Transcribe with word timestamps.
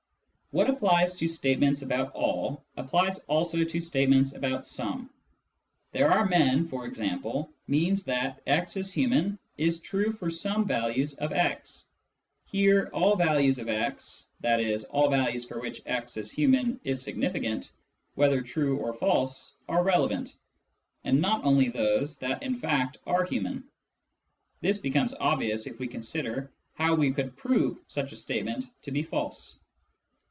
What 0.53 0.69
applies 0.69 1.15
to 1.15 1.29
statements 1.29 1.81
about 1.81 2.11
all 2.11 2.65
applies 2.75 3.19
also 3.19 3.63
to 3.63 3.79
statements 3.79 4.33
about 4.33 4.65
some." 4.65 5.09
There 5.93 6.11
are 6.11 6.25
men," 6.27 6.65
e.g., 6.69 7.19
means 7.67 8.03
that" 8.03 8.41
x 8.47 8.75
is 8.75 8.91
human" 8.91 9.39
is 9.67 9.79
true 9.79 10.11
for 10.11 10.29
some 10.29 10.65
values 10.67 11.13
of 11.13 11.31
x. 11.31 11.85
Here 12.47 12.89
all 12.91 13.15
values 13.15 13.59
of 13.59 13.69
x 13.69 14.27
{i.e. 14.43 14.77
all 14.89 15.09
values 15.09 15.45
for 15.45 15.61
which" 15.61 15.81
x 15.85 16.17
is 16.17 16.29
human" 16.29 16.81
is 16.91 17.01
significant, 17.01 17.71
whether 18.15 18.41
true 18.41 18.75
or 18.77 18.91
false) 18.91 19.53
are 19.69 19.83
relevant, 19.85 20.35
and 21.05 21.21
not 21.21 21.45
only 21.45 21.69
those 21.69 22.17
that 22.17 22.43
in 22.43 22.55
fact 22.55 22.97
are 23.07 23.23
human. 23.23 23.63
(This 24.59 24.79
becomes 24.79 25.15
obvious 25.17 25.65
if 25.65 25.79
we 25.79 25.87
consider 25.87 26.51
how 26.73 26.93
we 26.95 27.11
could 27.13 27.37
prove 27.37 27.79
such 27.87 28.11
a 28.11 28.17
statement 28.17 28.65
to 28.81 28.91
be 28.91 29.01
false.) 29.01 29.55